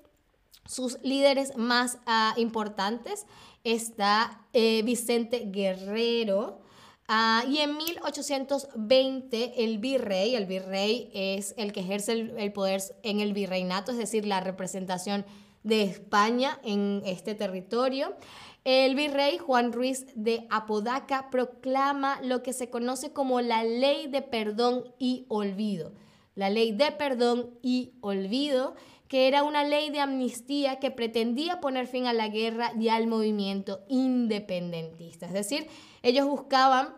sus 0.68 1.00
líderes 1.01 1.58
más 1.58 1.98
ah, 2.06 2.36
importantes 2.38 3.25
está 3.63 4.46
eh, 4.53 4.84
Vicente 4.84 5.46
Guerrero. 5.48 6.62
Ah, 7.08 7.44
y 7.50 7.58
en 7.58 7.77
1820 7.77 9.63
el 9.63 9.79
virrey, 9.79 10.36
el 10.36 10.46
virrey 10.46 11.10
es 11.15 11.56
el 11.58 11.74
que 11.74 11.79
ejerce 11.79 12.12
el 12.12 12.53
poder 12.53 12.84
en 13.01 13.22
el 13.22 13.34
virreinato, 13.34 13.91
es 13.91 13.98
decir, 13.98 14.27
la 14.27 14.39
representación 14.39 15.25
de 15.63 15.84
España 15.84 16.60
en 16.63 17.01
este 17.06 17.36
territorio. 17.36 18.16
El 18.63 18.96
virrey 18.96 19.38
Juan 19.38 19.72
Ruiz 19.72 20.06
de 20.16 20.46
Apodaca 20.50 21.30
proclama 21.30 22.20
lo 22.22 22.44
que 22.44 22.54
se 22.54 22.70
conoce 22.70 23.13
como 23.13 23.42
la 23.42 23.63
ley 23.63 24.08
de 24.08 24.22
perdón 24.22 24.94
y 25.00 25.25
olvido. 25.30 25.94
La 26.36 26.50
ley 26.50 26.72
de 26.72 26.92
perdón 26.92 27.51
y 27.62 27.94
olvido, 28.01 28.75
que 29.08 29.28
era 29.28 29.44
una 29.44 29.63
ley 29.63 29.89
de 29.89 30.00
amnistía 30.01 30.80
que 30.80 30.92
pretendía 30.92 31.60
poner 31.60 31.88
fin 31.88 32.06
a 32.06 32.13
la 32.13 32.28
guerra 32.28 32.72
y 32.80 32.89
al 32.89 33.08
movimiento 33.08 33.82
independentista. 33.89 35.25
Es 35.25 35.34
decir, 35.34 35.68
ellos 36.04 36.28
buscaban 36.28 36.96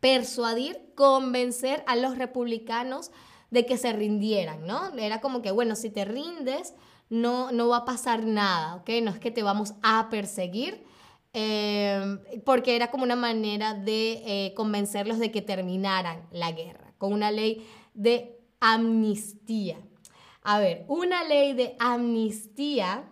persuadir, 0.00 0.92
convencer 0.94 1.82
a 1.86 1.96
los 1.96 2.18
republicanos 2.18 3.10
de 3.50 3.66
que 3.66 3.78
se 3.78 3.92
rindieran, 3.92 4.66
¿no? 4.66 4.94
Era 4.98 5.20
como 5.20 5.42
que, 5.42 5.50
bueno, 5.50 5.76
si 5.76 5.90
te 5.90 6.04
rindes, 6.04 6.74
no, 7.08 7.52
no 7.52 7.68
va 7.68 7.78
a 7.78 7.84
pasar 7.84 8.24
nada, 8.24 8.76
¿ok? 8.76 8.90
No 9.02 9.10
es 9.10 9.18
que 9.18 9.30
te 9.30 9.42
vamos 9.42 9.74
a 9.82 10.08
perseguir, 10.10 10.84
eh, 11.32 12.18
porque 12.44 12.76
era 12.76 12.90
como 12.90 13.04
una 13.04 13.16
manera 13.16 13.74
de 13.74 14.22
eh, 14.26 14.54
convencerlos 14.54 15.18
de 15.18 15.30
que 15.30 15.42
terminaran 15.42 16.26
la 16.30 16.52
guerra, 16.52 16.92
con 16.98 17.12
una 17.12 17.30
ley 17.30 17.66
de 17.94 18.38
amnistía. 18.60 19.78
A 20.42 20.58
ver, 20.58 20.84
una 20.88 21.24
ley 21.24 21.54
de 21.54 21.76
amnistía 21.78 23.08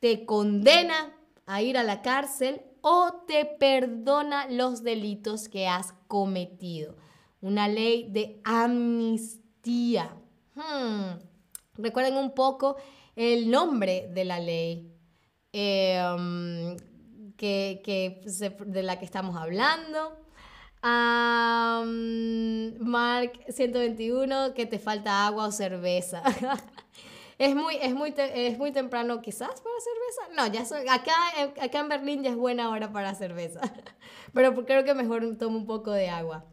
te 0.00 0.24
condena 0.24 1.14
a 1.46 1.62
ir 1.62 1.78
a 1.78 1.82
la 1.82 2.02
cárcel 2.02 2.62
o 2.80 3.24
te 3.26 3.44
perdona 3.44 4.46
los 4.48 4.82
delitos 4.82 5.48
que 5.48 5.66
has 5.66 5.94
cometido. 6.06 6.96
Una 7.40 7.68
ley 7.68 8.08
de 8.10 8.40
amnistía. 8.44 10.14
Hmm. 10.54 11.18
Recuerden 11.74 12.16
un 12.16 12.34
poco 12.34 12.76
el 13.18 13.50
nombre 13.50 14.08
de 14.14 14.24
la 14.24 14.38
ley 14.38 14.96
em, 15.52 16.76
que, 17.36 18.22
de 18.64 18.82
la 18.84 19.00
que 19.00 19.04
estamos 19.04 19.36
hablando. 19.36 20.16
Mark 22.80 23.32
121, 23.48 24.54
que 24.54 24.66
te 24.66 24.78
falta 24.78 25.26
agua 25.26 25.48
o 25.48 25.50
cerveza. 25.50 26.22
es, 27.38 27.56
muy, 27.56 27.76
es, 27.82 27.92
muy 27.92 28.14
es 28.16 28.56
muy 28.56 28.70
temprano 28.70 29.20
quizás 29.20 29.60
para 29.62 29.74
cerveza. 29.80 30.28
No, 30.36 30.46
ya 30.46 30.62
acá, 30.94 31.12
acá 31.60 31.80
en 31.80 31.88
Berlín 31.88 32.22
ya 32.22 32.30
es 32.30 32.36
buena 32.36 32.70
hora 32.70 32.92
para 32.92 33.16
cerveza. 33.16 33.60
Pero 34.32 34.54
creo 34.64 34.84
que 34.84 34.94
mejor 34.94 35.36
tomo 35.38 35.58
un 35.58 35.66
poco 35.66 35.90
de 35.90 36.08
agua. 36.08 36.44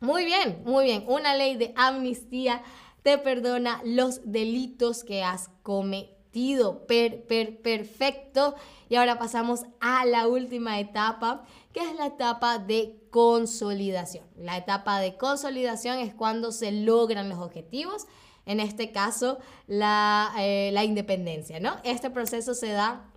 Muy 0.00 0.24
bien, 0.24 0.62
muy 0.64 0.86
bien. 0.86 1.04
Una 1.06 1.36
ley 1.36 1.56
de 1.56 1.74
amnistía 1.76 2.62
te 3.02 3.18
perdona 3.18 3.80
los 3.84 4.20
delitos 4.24 5.04
que 5.04 5.22
has 5.22 5.50
cometido. 5.62 6.86
Per, 6.86 7.26
per, 7.26 7.60
perfecto. 7.60 8.54
Y 8.88 8.96
ahora 8.96 9.18
pasamos 9.18 9.64
a 9.80 10.06
la 10.06 10.26
última 10.26 10.80
etapa, 10.80 11.44
que 11.72 11.80
es 11.80 11.94
la 11.96 12.06
etapa 12.06 12.58
de 12.58 13.02
consolidación. 13.10 14.24
La 14.36 14.56
etapa 14.56 14.98
de 15.00 15.16
consolidación 15.16 15.98
es 15.98 16.14
cuando 16.14 16.52
se 16.52 16.72
logran 16.72 17.28
los 17.28 17.38
objetivos. 17.38 18.06
en 18.44 18.58
este 18.58 18.90
caso, 18.90 19.38
la, 19.68 20.32
eh, 20.36 20.70
la 20.72 20.82
independencia, 20.82 21.60
¿no? 21.60 21.76
Este 21.84 22.10
proceso 22.10 22.54
se 22.54 22.70
da 22.70 23.08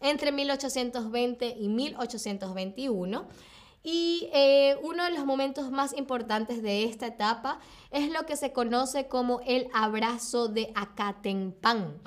entre 0.00 0.32
1820 0.32 1.56
y 1.60 1.68
1821. 1.68 3.28
Y 3.82 4.28
eh, 4.32 4.76
uno 4.82 5.04
de 5.04 5.10
los 5.10 5.24
momentos 5.24 5.70
más 5.70 5.96
importantes 5.96 6.62
de 6.62 6.84
esta 6.84 7.06
etapa 7.06 7.60
es 7.90 8.10
lo 8.10 8.26
que 8.26 8.36
se 8.36 8.52
conoce 8.52 9.08
como 9.08 9.40
el 9.46 9.68
abrazo 9.72 10.48
de 10.48 10.72
Acatempan. 10.74 12.00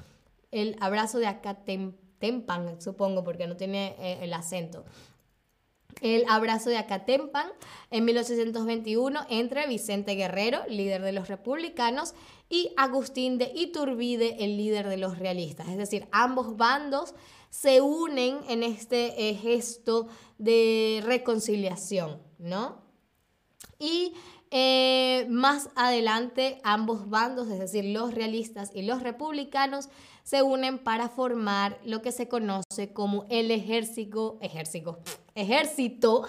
El 0.51 0.75
abrazo 0.79 1.17
de 1.19 1.27
Acatempan, 1.27 2.81
supongo, 2.81 3.23
porque 3.23 3.47
no 3.47 3.55
tiene 3.55 3.95
eh, 3.99 4.19
el 4.21 4.33
acento 4.33 4.83
el 6.01 6.25
abrazo 6.27 6.69
de 6.69 6.77
Acatempan 6.77 7.47
en 7.91 8.05
1821 8.05 9.25
entre 9.29 9.67
Vicente 9.67 10.15
Guerrero, 10.15 10.61
líder 10.67 11.01
de 11.01 11.11
los 11.11 11.27
republicanos, 11.27 12.13
y 12.49 12.73
Agustín 12.75 13.37
de 13.37 13.51
Iturbide, 13.55 14.43
el 14.43 14.57
líder 14.57 14.89
de 14.89 14.97
los 14.97 15.19
realistas. 15.19 15.69
Es 15.69 15.77
decir, 15.77 16.07
ambos 16.11 16.57
bandos 16.57 17.13
se 17.51 17.81
unen 17.81 18.39
en 18.50 18.63
este 18.63 19.29
eh, 19.29 19.36
gesto 19.36 20.08
de 20.39 21.03
reconciliación, 21.05 22.20
¿no? 22.39 22.81
Y 23.77 24.13
eh, 24.50 25.27
más 25.29 25.70
adelante 25.75 26.60
ambos 26.63 27.10
bandos, 27.10 27.50
es 27.50 27.60
decir, 27.60 27.86
los 27.86 28.15
realistas 28.15 28.72
y 28.74 28.81
los 28.81 29.03
republicanos, 29.03 29.89
se 30.24 30.41
unen 30.41 30.79
para 30.79 31.10
formar 31.10 31.79
lo 31.84 32.01
que 32.01 32.12
se 32.12 32.27
conoce 32.27 32.93
como 32.93 33.25
el 33.29 33.51
ejército, 33.51 34.38
ejército, 34.41 35.00
ejército 35.36 36.25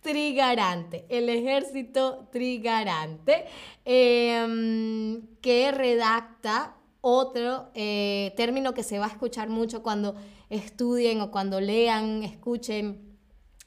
trigarante, 0.00 1.04
el 1.10 1.28
ejército 1.28 2.28
trigarante, 2.32 3.44
em, 3.84 5.22
que 5.42 5.72
redacta 5.72 6.76
otro 7.00 7.70
eh, 7.74 8.32
término 8.36 8.74
que 8.74 8.82
se 8.82 8.98
va 8.98 9.06
a 9.06 9.10
escuchar 9.10 9.48
mucho 9.48 9.82
cuando 9.82 10.14
estudien 10.48 11.20
o 11.20 11.30
cuando 11.30 11.60
lean, 11.60 12.22
escuchen, 12.22 13.18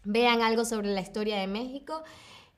vean 0.03 0.41
algo 0.41 0.65
sobre 0.65 0.93
la 0.93 1.01
historia 1.01 1.39
de 1.39 1.47
México. 1.47 2.03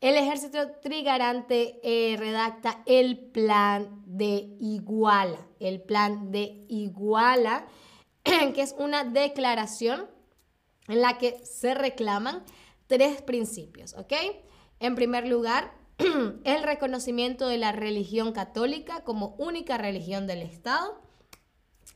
El 0.02 0.16
ejército 0.16 0.72
trigarante 0.82 1.80
eh, 1.84 2.18
redacta 2.18 2.84
el 2.86 3.18
plan 3.18 4.04
de 4.06 4.56
Iguala, 4.60 5.40
el 5.60 5.82
plan 5.82 6.32
de 6.32 6.66
Iguala, 6.70 7.66
que 8.24 8.62
es 8.62 8.76
una 8.78 9.04
declaración 9.04 10.08
en 10.88 11.02
la 11.02 11.18
que 11.18 11.44
se 11.46 11.74
reclaman 11.74 12.44
tres 12.88 13.22
principios, 13.22 13.96
¿ok? 13.96 14.14
En 14.80 14.96
primer 14.96 15.28
lugar, 15.28 15.74
el 16.44 16.64
reconocimiento 16.64 17.48
de 17.48 17.58
la 17.58 17.72
religión 17.72 18.32
católica 18.32 19.04
como 19.04 19.36
única 19.38 19.78
religión 19.78 20.28
del 20.28 20.42
Estado. 20.42 21.02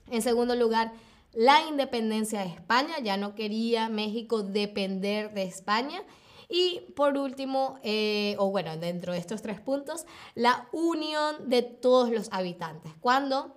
En 0.10 0.22
segundo 0.22 0.56
lugar, 0.56 0.94
la 1.34 1.62
independencia 1.68 2.42
de 2.42 2.48
España. 2.48 3.00
Ya 3.04 3.18
no 3.18 3.36
quería 3.36 3.90
México 3.90 4.44
depender 4.44 5.34
de 5.34 5.44
España. 5.44 6.02
Y 6.48 6.82
por 6.96 7.18
último, 7.18 7.80
eh, 7.84 8.36
o 8.40 8.50
bueno, 8.50 8.76
dentro 8.78 9.14
de 9.14 9.20
estos 9.20 9.42
tres 9.42 9.60
puntos, 9.60 10.06
la 10.34 10.68
unión 10.72 11.48
de 11.48 11.62
todos 11.62 12.10
los 12.10 12.30
habitantes. 12.32 12.92
Cuando 13.00 13.56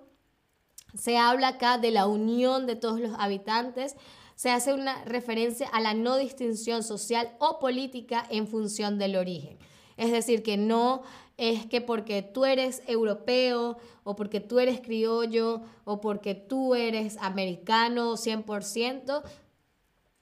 se 0.95 1.17
habla 1.17 1.47
acá 1.49 1.79
de 1.79 1.89
la 1.89 2.05
unión 2.05 2.67
de 2.67 2.75
todos 2.75 2.99
los 2.99 3.13
habitantes, 3.17 3.95
se 4.35 4.51
hace 4.51 4.73
una 4.73 5.03
referencia 5.05 5.67
a 5.69 5.81
la 5.81 5.95
no 5.95 6.17
distinción 6.17 6.83
social 6.83 7.35
o 7.39 7.59
política 7.59 8.25
en 8.29 8.47
función 8.47 8.99
del 8.99 9.15
origen. 9.15 9.57
Es 9.97 10.11
decir, 10.11 10.43
que 10.43 10.57
no 10.57 11.03
es 11.37 11.65
que 11.65 11.81
porque 11.81 12.21
tú 12.21 12.45
eres 12.45 12.83
europeo 12.87 13.77
o 14.03 14.15
porque 14.15 14.39
tú 14.39 14.59
eres 14.59 14.81
criollo 14.81 15.61
o 15.83 16.01
porque 16.01 16.35
tú 16.35 16.75
eres 16.75 17.17
americano 17.17 18.13
100%, 18.13 19.23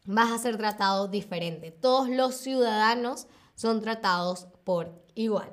vas 0.05 0.31
a 0.31 0.37
ser 0.37 0.57
tratado 0.57 1.07
diferente. 1.07 1.71
Todos 1.71 2.09
los 2.09 2.35
ciudadanos 2.35 3.27
son 3.55 3.81
tratados 3.81 4.47
por 4.63 5.03
igual. 5.15 5.51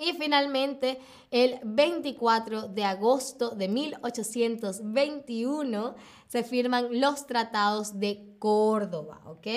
Y 0.00 0.14
finalmente, 0.14 0.98
el 1.30 1.60
24 1.62 2.68
de 2.68 2.84
agosto 2.84 3.50
de 3.50 3.68
1821 3.68 5.94
se 6.30 6.44
firman 6.44 7.00
los 7.00 7.26
tratados 7.26 7.98
de 7.98 8.36
Córdoba, 8.38 9.20
¿ok? 9.26 9.48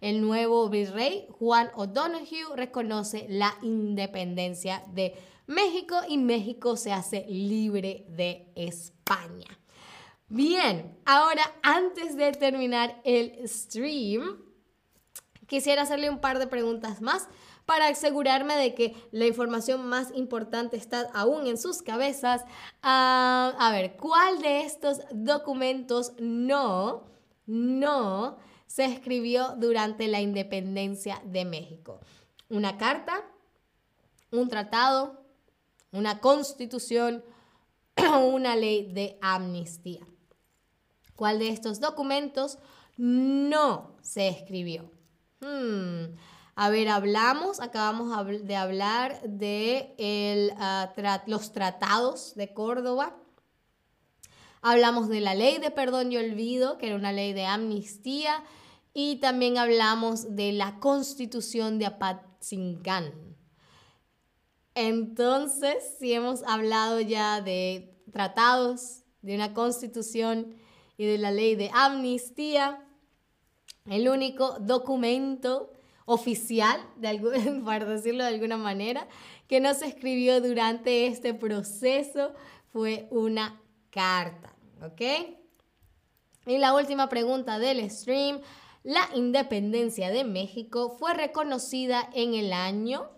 El 0.00 0.20
nuevo 0.20 0.68
virrey 0.68 1.28
Juan 1.30 1.70
O'Donoghue 1.76 2.56
reconoce 2.56 3.26
la 3.28 3.54
independencia 3.62 4.82
de 4.92 5.14
México 5.46 5.94
y 6.08 6.18
México 6.18 6.76
se 6.76 6.92
hace 6.92 7.24
libre 7.28 8.06
de 8.08 8.50
España. 8.56 9.46
Bien, 10.26 10.98
ahora 11.04 11.44
antes 11.62 12.16
de 12.16 12.32
terminar 12.32 13.00
el 13.04 13.48
stream, 13.48 14.42
quisiera 15.46 15.82
hacerle 15.82 16.10
un 16.10 16.18
par 16.18 16.40
de 16.40 16.48
preguntas 16.48 17.00
más 17.02 17.28
para 17.66 17.88
asegurarme 17.88 18.54
de 18.54 18.74
que 18.74 18.94
la 19.10 19.26
información 19.26 19.86
más 19.86 20.12
importante 20.14 20.76
está 20.76 21.10
aún 21.12 21.48
en 21.48 21.58
sus 21.58 21.82
cabezas. 21.82 22.44
Ah, 22.80 23.54
a 23.58 23.72
ver, 23.72 23.96
¿cuál 23.96 24.40
de 24.40 24.60
estos 24.60 25.00
documentos 25.10 26.12
no, 26.18 27.04
no 27.44 28.38
se 28.66 28.84
escribió 28.84 29.56
durante 29.58 30.06
la 30.06 30.20
independencia 30.20 31.20
de 31.24 31.44
México? 31.44 32.00
¿Una 32.48 32.78
carta? 32.78 33.24
¿Un 34.30 34.48
tratado? 34.48 35.26
¿Una 35.90 36.20
constitución? 36.20 37.24
¿O 37.96 38.18
una 38.26 38.54
ley 38.54 38.92
de 38.92 39.18
amnistía? 39.20 40.06
¿Cuál 41.16 41.40
de 41.40 41.48
estos 41.48 41.80
documentos 41.80 42.58
no 42.96 43.96
se 44.02 44.28
escribió? 44.28 44.90
Hmm. 45.40 46.14
A 46.58 46.70
ver, 46.70 46.88
hablamos, 46.88 47.60
acabamos 47.60 48.08
de 48.26 48.56
hablar 48.56 49.20
de 49.28 50.54
ah, 50.58 50.90
los 51.26 51.52
tratados 51.52 52.34
de 52.34 52.54
Córdoba. 52.54 53.14
Hablamos 54.62 55.10
de 55.10 55.20
la 55.20 55.34
ley 55.34 55.58
de 55.58 55.70
perdón 55.70 56.12
y 56.12 56.16
olvido, 56.16 56.78
que 56.78 56.86
era 56.86 56.96
una 56.96 57.12
ley 57.12 57.34
de 57.34 57.44
amnistía. 57.44 58.42
Y 58.94 59.16
también 59.16 59.58
hablamos 59.58 60.34
de 60.34 60.52
la 60.52 60.80
constitución 60.80 61.78
de 61.78 61.84
Apatzingán. 61.84 63.12
Entonces, 64.74 65.84
si 65.98 66.14
hemos 66.14 66.42
hablado 66.44 67.00
ya 67.00 67.42
de 67.42 68.00
tratados, 68.10 69.02
de 69.20 69.34
una 69.34 69.52
constitución 69.52 70.56
y 70.96 71.04
de 71.04 71.18
la 71.18 71.32
ley 71.32 71.54
de 71.54 71.70
amnistía, 71.74 72.82
el 73.84 74.08
único 74.08 74.56
documento 74.58 75.75
oficial, 76.06 76.80
de 76.96 77.60
para 77.64 77.84
decirlo 77.84 78.24
de 78.24 78.30
alguna 78.30 78.56
manera, 78.56 79.06
que 79.48 79.60
no 79.60 79.74
se 79.74 79.86
escribió 79.86 80.40
durante 80.40 81.06
este 81.06 81.34
proceso 81.34 82.32
fue 82.72 83.06
una 83.10 83.60
carta, 83.90 84.54
¿ok? 84.82 85.02
Y 86.46 86.58
la 86.58 86.74
última 86.74 87.08
pregunta 87.08 87.58
del 87.58 87.90
stream, 87.90 88.40
la 88.82 89.08
independencia 89.14 90.10
de 90.10 90.24
México 90.24 90.96
fue 90.98 91.12
reconocida 91.12 92.08
en 92.14 92.34
el 92.34 92.52
año 92.52 93.10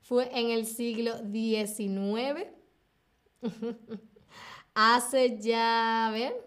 Fue 0.00 0.30
en 0.38 0.50
el 0.50 0.66
siglo 0.66 1.18
XIX. 1.32 2.46
Hace 4.74 5.40
ya, 5.40 6.10
ver. 6.12 6.46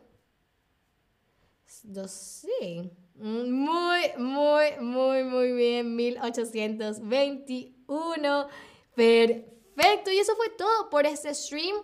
sí. 2.07 2.89
Muy, 3.15 3.99
muy, 4.17 4.77
muy, 4.79 5.25
muy 5.25 5.51
bien. 5.51 5.93
1821. 5.93 8.47
Perfecto. 8.95 10.09
Y 10.09 10.19
eso 10.19 10.37
fue 10.37 10.47
todo 10.51 10.89
por 10.89 11.05
este 11.05 11.35
stream. 11.35 11.75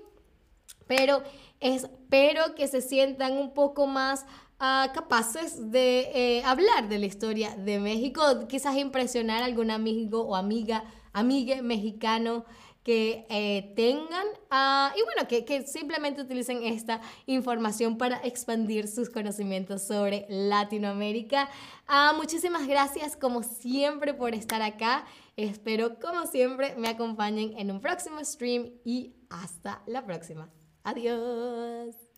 Pero 0.87 1.21
espero 1.63 2.55
que 2.55 2.67
se 2.67 2.81
sientan 2.81 3.37
un 3.37 3.53
poco 3.53 3.87
más 3.87 4.25
ah, 4.59 4.91
capaces 4.93 5.71
de 5.71 6.11
eh, 6.13 6.43
hablar 6.43 6.89
de 6.89 6.99
la 6.99 7.05
historia 7.05 7.55
de 7.55 7.79
México, 7.79 8.21
quizás 8.49 8.75
impresionar 8.75 9.41
a 9.41 9.45
algún 9.45 9.71
amigo 9.71 10.21
o 10.23 10.35
amiga, 10.35 10.83
amigue 11.13 11.61
mexicano 11.61 12.45
que 12.83 13.25
eh, 13.29 13.71
tengan 13.77 14.27
ah, 14.51 14.93
y 14.97 15.01
bueno, 15.03 15.25
que, 15.25 15.45
que, 15.45 15.65
simplemente 15.65 16.21
utilicen 16.21 16.63
esta 16.63 16.99
información 17.27 17.97
para 17.97 18.17
expandir 18.25 18.89
sus 18.89 19.09
conocimientos 19.09 19.83
sobre 19.83 20.25
Latinoamérica. 20.27 21.49
Ah, 21.87 22.13
muchísimas 22.17 22.67
gracias 22.67 23.15
como 23.15 23.41
siempre 23.41 24.13
por 24.13 24.33
estar 24.33 24.61
acá. 24.61 25.05
Espero 25.37 25.97
como 25.97 26.27
siempre 26.27 26.75
me 26.75 26.89
acompañen 26.89 27.57
en 27.57 27.71
un 27.71 27.79
próximo 27.79 28.19
stream 28.21 28.69
y 28.83 29.15
hasta 29.29 29.81
la 29.87 30.05
próxima. 30.05 30.49
Adiós. 30.83 32.12